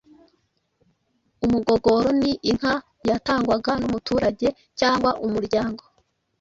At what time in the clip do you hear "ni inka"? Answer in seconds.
2.19-2.73